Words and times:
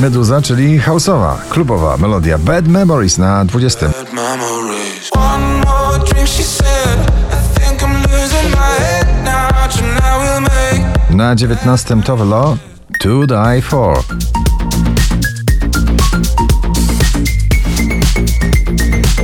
Meduza, 0.00 0.42
czyli 0.42 0.78
houseowa, 0.78 1.38
klubowa 1.50 1.96
melodia 1.96 2.38
Bad 2.38 2.68
Memories 2.68 3.18
na 3.18 3.44
20. 3.44 3.86
memories. 4.12 5.10
One 5.16 5.44
more 5.66 5.98
drink, 6.12 6.28
she 6.28 6.42
said. 6.42 6.98
I 7.32 7.60
think 7.60 7.82
I'm 7.82 8.02
losing 8.02 8.50
my 8.50 8.84
head 8.84 9.06
now. 9.24 9.68
Tonight 9.68 10.18
we'll 10.22 10.40
make 10.40 11.14
Na 11.14 11.34
19 11.34 12.02
Tove 12.02 12.24
Lo, 12.24 12.56
To 13.00 13.26
Die 13.26 13.62
For. 13.62 14.02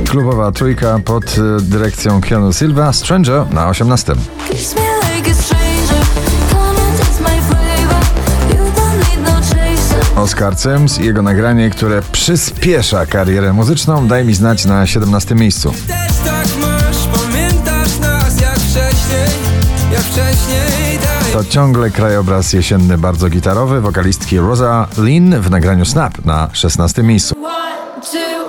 Klubowa 0.09 0.51
trójka 0.51 0.99
pod 1.05 1.23
y, 1.37 1.61
dyrekcją 1.61 2.21
Keanu 2.21 2.53
Silva, 2.53 2.93
Stranger 2.93 3.45
na 3.53 3.69
18. 3.69 4.15
Oscar 10.25 10.55
Sims 10.59 10.99
i 10.99 11.05
jego 11.05 11.21
nagranie, 11.21 11.69
które 11.69 12.01
przyspiesza 12.11 13.05
karierę 13.05 13.53
muzyczną, 13.53 14.07
daj 14.07 14.25
mi 14.25 14.33
znać 14.33 14.65
na 14.65 14.87
17 14.87 15.35
miejscu. 15.35 15.71
Też 15.71 16.17
tak 16.25 16.47
masz, 16.61 17.07
pamiętasz 17.07 17.99
nas 17.99 18.41
jak 18.41 18.55
wcześniej, 18.55 19.27
jak 19.91 20.01
wcześniej, 20.01 20.99
daj. 20.99 21.33
To 21.33 21.43
ciągle 21.43 21.91
krajobraz 21.91 22.53
jesienny, 22.53 22.97
bardzo 22.97 23.29
gitarowy, 23.29 23.81
wokalistki 23.81 24.37
Rosa 24.37 24.87
Lynn 24.97 25.41
w 25.41 25.51
nagraniu 25.51 25.85
Snap 25.85 26.25
na 26.25 26.49
16 26.53 27.03
miejscu. 27.03 27.35
One, 27.45 28.01
two. 28.01 28.45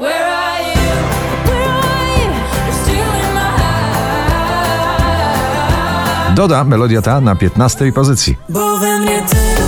Where 0.00 0.26
are 0.26 0.62
you? 0.62 0.78
Doda 6.34 6.64
melodia 6.64 7.02
ta 7.02 7.20
na 7.20 7.36
15 7.36 7.92
pozycji. 7.92 8.36
Bo 8.48 8.78
we 8.78 8.98
mnie 8.98 9.22
tylko 9.22 9.67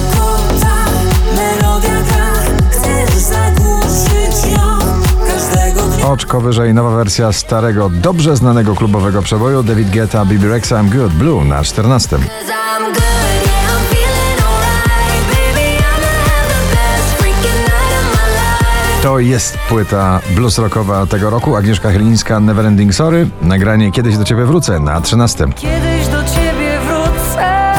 dnia. 6.10 6.14
Oczko 6.14 6.40
wyżej 6.40 6.74
nowa 6.74 6.90
wersja 6.96 7.32
starego, 7.32 7.90
dobrze 7.90 8.36
znanego 8.36 8.74
klubowego 8.74 9.22
przeboju 9.22 9.62
David 9.62 9.90
Guetta, 9.90 10.24
Bibi 10.24 10.48
Rexa, 10.48 10.72
I'm 10.72 10.88
Good, 10.88 11.12
Blue 11.12 11.44
na 11.44 11.64
14. 11.64 12.08
Cause 12.16 12.24
I'm 12.26 12.84
good, 12.84 13.46
yeah, 13.46 13.70
I'm 13.70 13.84
feeling 13.94 14.40
alright. 14.42 15.26
Baby, 15.28 15.76
I'ma 15.78 16.12
have 16.30 16.48
the 16.48 16.62
best 16.74 17.22
freaking 17.22 17.60
night 17.62 17.92
of 17.98 18.04
my 18.14 18.28
life. 18.34 19.02
To 19.02 19.18
jest 19.18 19.58
płyta 19.68 20.20
blues 20.34 20.58
rockowa 20.58 21.06
tego 21.06 21.30
roku. 21.30 21.56
Agnieszka 21.56 21.90
Chylińska, 21.90 22.40
Neverending 22.40 22.94
Sorry. 22.94 23.28
Nagranie 23.42 23.92
Kiedyś 23.92 24.16
do 24.16 24.24
Ciebie 24.24 24.44
wrócę 24.44 24.80
na 24.80 25.00
13. 25.00 25.46
Kiedyś 25.56 26.06
do 26.08 26.24
ciebie 26.24 26.78
wrócę, 26.86 27.72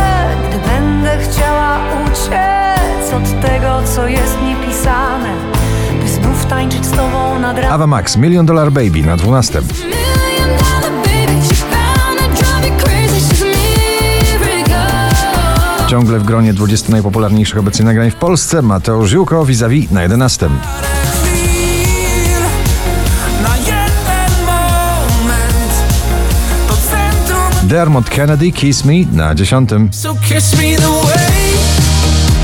gdy 0.50 0.70
będę 0.70 1.18
chciała 1.18 1.80
uciec 2.06 3.14
od 3.14 3.42
tego, 3.42 3.82
co 3.96 4.08
jest 4.08 4.40
znów 4.40 4.51
tańczyć 6.52 6.86
z 6.86 6.92
tobą 6.92 7.40
nad 7.40 7.58
ranem. 7.58 7.72
Ava 7.72 7.88
Max, 7.88 8.18
Million 8.18 8.46
Dollar 8.46 8.72
Baby 8.72 9.02
na 9.02 9.18
12. 9.18 9.62
Million 9.62 10.58
dollar 10.58 10.92
baby, 11.04 11.42
she's 11.48 11.62
bound 11.62 12.20
to 12.20 12.44
drive 12.44 12.68
you 12.68 12.78
crazy. 12.84 13.36
She's 13.36 14.36
a 14.36 14.40
miracle. 14.40 15.88
Ciągle 15.90 16.20
w 16.20 16.24
gronie 16.24 16.54
20 16.54 16.92
najpopularniejszych 16.92 17.58
obecnie 17.58 17.86
nagrań 17.86 18.12
w 18.12 18.16
Polsce. 18.16 18.62
Mateusz 18.62 19.10
Ziółko, 19.10 19.46
vis-a-vis 19.46 19.92
na 19.92 20.04
11. 20.04 20.50
Chwil 21.14 22.42
na 23.44 23.58
jeden 23.58 24.46
moment 24.46 25.74
do 26.68 26.74
centrum. 26.76 27.70
Dermot 27.70 28.10
Kennedy, 28.10 28.52
Kiss 28.52 28.86
Me 28.86 28.94
na 29.14 29.36
10. 29.36 29.70
So 29.92 30.16
kiss 30.16 30.58
me 30.58 30.76
the 30.76 30.90
way 30.90 31.54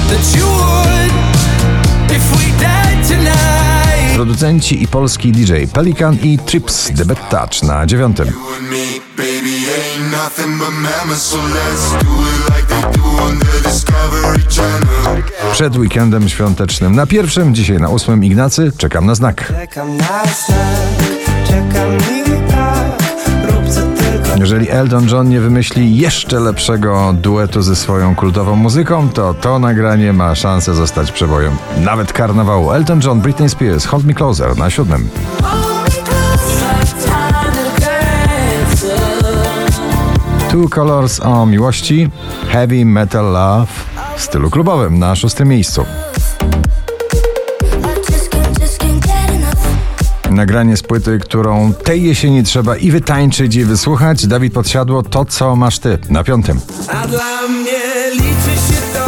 that 0.10 0.36
you 0.38 0.46
would 0.46 1.12
if 2.12 2.38
we. 2.38 2.57
Producenci 4.18 4.84
i 4.84 4.88
polski 4.88 5.32
DJ 5.32 5.54
Pelikan 5.74 6.18
i 6.24 6.38
Trips 6.46 6.92
The 6.98 7.06
Bad 7.06 7.30
Touch 7.30 7.64
na 7.64 7.86
9. 7.86 7.98
You 7.98 8.06
and 8.06 8.20
me, 8.20 9.00
baby, 9.18 9.56
ain't 9.56 10.12
nothing 10.12 10.58
but 10.60 10.70
mammals, 10.70 11.22
so 11.22 11.38
let's 11.38 11.92
do 11.92 12.14
it 12.22 12.50
like 12.50 12.68
they 12.68 13.02
do 13.02 13.24
on 13.24 13.40
the 13.40 13.70
Discovery 13.70 14.44
Channel. 14.50 15.24
Przed 15.52 15.78
weekendem 15.78 16.30
świątecznym 16.30 16.96
na 16.96 17.06
pierwszym, 17.06 17.56
dzisiaj 17.56 17.78
na 17.78 17.90
ósmym 17.90 18.24
Ignacy, 18.24 18.72
czekam 18.78 19.06
na 19.06 19.16
znak. 19.16 19.48
Czekam 19.48 19.98
na 19.98 20.24
znak, 20.26 21.48
czekam 21.48 21.98
i 21.98 22.37
Jeżeli 24.40 24.70
Elton 24.70 25.08
John 25.10 25.30
nie 25.30 25.42
wymyśli 25.42 25.98
jeszcze 25.98 26.40
lepszego 26.40 27.14
duetu 27.14 27.62
ze 27.62 27.76
swoją 27.76 28.16
kultową 28.16 28.56
muzyką, 28.56 29.10
to 29.10 29.34
to 29.34 29.60
nagranie 29.60 30.14
ma 30.14 30.36
szansę 30.36 30.76
zostać 30.76 31.12
przebojem. 31.12 31.58
Nawet 31.78 32.14
karnawału. 32.14 32.72
Elton 32.72 33.02
John, 33.04 33.22
Britney 33.22 33.50
Spears, 33.50 33.86
Hold 33.86 34.06
Me 34.06 34.14
Closer 34.14 34.58
na 34.58 34.70
siódmym. 34.70 35.10
Two 40.52 40.70
Colors 40.70 41.20
o 41.20 41.46
miłości, 41.46 42.10
Heavy 42.50 42.86
Metal 42.86 43.26
Love 43.26 43.72
w 44.16 44.22
stylu 44.22 44.50
klubowym 44.50 45.00
na 45.00 45.16
szóstym 45.16 45.48
miejscu. 45.48 45.86
Nagranie 50.38 50.78
z 50.78 50.84
płyty, 50.84 51.20
którą 51.20 51.74
tej 51.74 52.04
jesieni 52.04 52.44
trzeba 52.44 52.78
i 52.78 52.92
wytańczyć, 52.92 53.56
i 53.56 53.66
wysłuchać. 53.66 54.28
Dawid 54.28 54.54
Podsiadło, 54.54 55.04
to 55.04 55.26
co 55.26 55.56
masz 55.56 55.80
ty 55.80 55.98
na 56.10 56.24
piątym. 56.24 56.60
A 56.88 57.08
dla 57.08 57.48
mnie 57.48 58.12
liczy 58.12 58.62
się 58.68 58.82
to, 58.94 59.06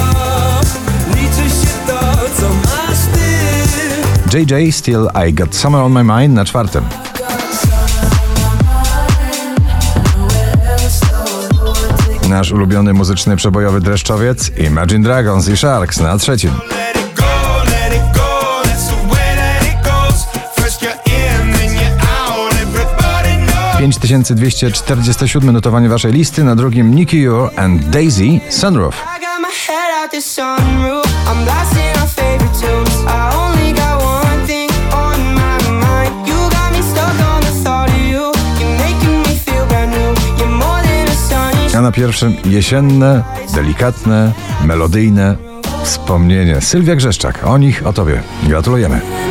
liczy 1.09 1.49
się 1.49 1.67
to, 1.87 1.99
co 2.37 2.49
masz 2.49 2.99
ty. 4.31 4.39
JJ 4.39 4.71
Still 4.71 5.07
I 5.29 5.33
Got 5.33 5.55
Summer 5.55 5.81
on 5.81 5.91
My 5.91 6.03
Mind 6.03 6.35
na 6.35 6.45
czwartym. 6.45 6.83
Nasz 12.29 12.51
ulubiony 12.51 12.93
muzyczny 12.93 13.35
przebojowy 13.35 13.81
dreszczowiec 13.81 14.51
Imagine 14.57 15.03
Dragons 15.03 15.49
i 15.49 15.57
Sharks 15.57 15.99
na 15.99 16.17
trzecim. 16.17 16.51
5247 23.97 25.51
notowanie 25.51 25.89
waszej 25.89 26.13
listy, 26.13 26.43
na 26.43 26.55
drugim 26.55 26.95
Nicky 26.95 27.17
Your 27.17 27.51
and 27.55 27.85
Daisy 27.85 28.39
Sunroof. 28.49 29.03
A 41.77 41.81
na 41.81 41.91
pierwszym 41.91 42.35
jesienne, 42.45 43.23
delikatne, 43.55 44.33
melodyjne 44.65 45.35
wspomnienie. 45.83 46.61
Sylwia 46.61 46.95
Grzeszczak, 46.95 47.47
o 47.47 47.57
nich, 47.57 47.87
o 47.87 47.93
tobie. 47.93 48.21
Gratulujemy. 48.43 49.28